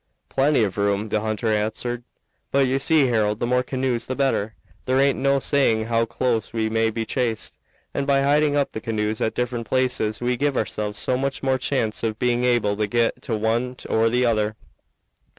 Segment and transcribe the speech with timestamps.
[0.29, 2.03] "Plenty of room," the hunter answered.
[2.49, 4.55] "But you see, Harold, the more canoes the better.
[4.85, 7.59] There aint no saying how close we may be chased,
[7.93, 11.59] and by hiding up the canoes at different places we give ourselves so much more
[11.59, 14.55] chance of being able to get to one or the other.